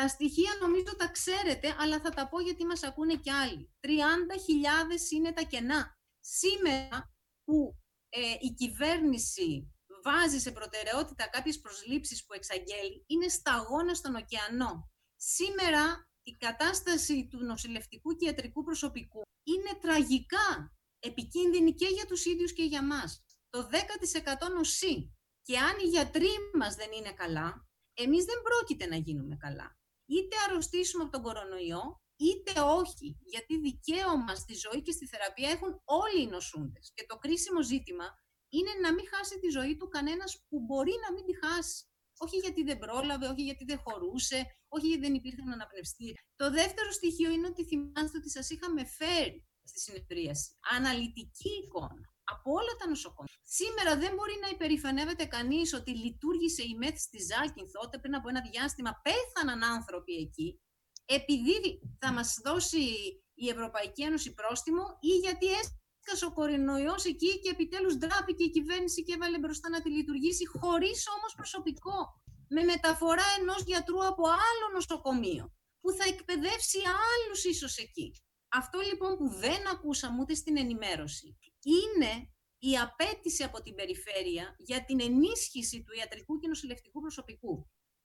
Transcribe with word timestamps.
Τα 0.00 0.08
στοιχεία 0.08 0.56
νομίζω 0.60 0.96
τα 0.96 1.08
ξέρετε, 1.08 1.76
αλλά 1.78 2.00
θα 2.00 2.10
τα 2.10 2.28
πω 2.28 2.40
γιατί 2.40 2.64
μας 2.64 2.82
ακούνε 2.82 3.16
κι 3.16 3.30
άλλοι. 3.30 3.72
30.000 3.80 3.90
είναι 5.12 5.32
τα 5.32 5.42
κενά. 5.42 5.98
Σήμερα 6.20 7.12
που 7.44 7.76
ε, 8.08 8.20
η 8.40 8.54
κυβέρνηση 8.54 9.72
βάζει 10.02 10.38
σε 10.38 10.50
προτεραιότητα 10.50 11.28
κάποιες 11.28 11.60
προσλήψεις 11.60 12.26
που 12.26 12.32
εξαγγέλει, 12.32 13.04
είναι 13.06 13.28
σταγόνα 13.28 13.94
στον 13.94 14.14
ωκεανό. 14.14 14.90
Σήμερα 15.16 16.08
η 16.22 16.32
κατάσταση 16.36 17.28
του 17.30 17.44
νοσηλευτικού 17.44 18.16
και 18.16 18.26
ιατρικού 18.26 18.62
προσωπικού 18.62 19.22
είναι 19.42 19.78
τραγικά 19.80 20.76
επικίνδυνη 20.98 21.74
και 21.74 21.86
για 21.86 22.06
τους 22.06 22.24
ίδιους 22.24 22.52
και 22.52 22.62
για 22.62 22.84
μας. 22.84 23.24
Το 23.50 23.68
10% 23.70 24.50
νοσεί. 24.54 25.14
Και 25.42 25.58
αν 25.58 25.78
οι 25.78 25.88
γιατροί 25.88 26.30
μας 26.54 26.74
δεν 26.74 26.92
είναι 26.92 27.12
καλά, 27.12 27.68
εμείς 27.94 28.24
δεν 28.24 28.42
πρόκειται 28.42 28.86
να 28.86 28.96
γίνουμε 28.96 29.36
καλά. 29.36 29.78
Είτε 30.14 30.36
αρρωστήσουμε 30.46 31.02
από 31.02 31.12
τον 31.12 31.22
κορονοϊό, 31.22 31.84
είτε 32.16 32.52
όχι, 32.60 33.08
γιατί 33.24 33.58
δικαίωμα 33.58 34.34
στη 34.34 34.54
ζωή 34.54 34.82
και 34.82 34.92
στη 34.92 35.06
θεραπεία 35.06 35.50
έχουν 35.50 35.82
όλοι 35.84 36.22
οι 36.22 36.26
νοσούντες. 36.26 36.90
Και 36.94 37.04
το 37.08 37.16
κρίσιμο 37.16 37.62
ζήτημα 37.62 38.06
είναι 38.48 38.72
να 38.82 38.94
μην 38.94 39.04
χάσει 39.12 39.38
τη 39.38 39.48
ζωή 39.48 39.76
του 39.76 39.88
κανένας 39.88 40.44
που 40.48 40.60
μπορεί 40.60 40.92
να 41.04 41.12
μην 41.12 41.24
τη 41.26 41.34
χάσει. 41.46 41.84
Όχι 42.18 42.36
γιατί 42.36 42.62
δεν 42.62 42.78
πρόλαβε, 42.78 43.26
όχι 43.26 43.42
γιατί 43.42 43.64
δεν 43.64 43.78
χωρούσε, 43.84 44.38
όχι 44.68 44.86
γιατί 44.86 45.02
δεν 45.06 45.14
υπήρχαν 45.14 45.52
αναπνευστήρια. 45.52 46.22
Το 46.36 46.50
δεύτερο 46.50 46.90
στοιχείο 46.90 47.30
είναι 47.30 47.46
ότι 47.46 47.64
θυμάστε 47.64 48.18
ότι 48.18 48.30
σας 48.30 48.50
είχαμε 48.50 48.84
φέρει 48.84 49.48
στη 49.62 49.80
συνεδρίαση 49.80 50.48
αναλυτική 50.76 51.50
εικόνα 51.64 52.09
από 52.40 52.50
όλα 52.58 52.74
τα 52.78 52.86
νοσοκομεία. 52.88 53.34
Σήμερα 53.60 53.92
δεν 54.02 54.12
μπορεί 54.14 54.36
να 54.44 54.48
υπερηφανεύεται 54.48 55.24
κανείς 55.36 55.68
ότι 55.74 55.90
λειτουργήσε 56.04 56.62
η 56.62 56.74
ΜΕΘ 56.80 56.96
στη 57.06 57.20
τότε 57.78 57.98
πριν 57.98 58.14
από 58.14 58.28
ένα 58.28 58.40
διάστημα, 58.50 58.92
πέθαναν 59.06 59.60
άνθρωποι 59.76 60.14
εκεί, 60.26 60.48
επειδή 61.04 61.56
θα 62.00 62.12
μας 62.12 62.30
δώσει 62.44 62.82
η 63.34 63.48
Ευρωπαϊκή 63.48 64.02
Ένωση 64.02 64.34
πρόστιμο 64.34 64.84
ή 65.00 65.12
γιατί 65.24 65.46
έσκασε 65.60 66.24
ο 66.26 66.32
κορονοϊός 66.32 67.04
εκεί 67.04 67.40
και 67.40 67.50
επιτέλους 67.50 67.94
ντράπηκε 67.96 68.44
η 68.44 68.50
κυβέρνηση 68.50 69.02
και 69.02 69.12
έβαλε 69.16 69.38
μπροστά 69.38 69.68
να 69.68 69.80
τη 69.82 69.90
λειτουργήσει, 69.90 70.44
χωρίς 70.46 71.00
όμως 71.16 71.32
προσωπικό. 71.34 71.98
Με 72.48 72.62
μεταφορά 72.62 73.28
ενός 73.38 73.62
γιατρού 73.62 74.06
από 74.06 74.24
άλλο 74.26 74.66
νοσοκομείο, 74.72 75.44
που 75.80 75.90
θα 75.98 76.04
εκπαιδεύσει 76.12 76.78
άλλους 77.12 77.44
ίσως 77.44 77.76
εκεί. 77.76 78.08
Αυτό 78.52 78.78
λοιπόν 78.80 79.16
που 79.16 79.28
δεν 79.28 79.68
ακούσαμε 79.68 80.20
ούτε 80.20 80.34
στην 80.34 80.56
ενημέρωση 80.56 81.38
είναι 81.62 82.32
η 82.58 82.78
απέτηση 82.78 83.42
από 83.42 83.62
την 83.62 83.74
περιφέρεια 83.74 84.54
για 84.58 84.84
την 84.84 85.00
ενίσχυση 85.00 85.82
του 85.82 85.92
ιατρικού 85.98 86.38
και 86.38 86.48
νοσηλευτικού 86.48 87.00
προσωπικού. 87.00 87.70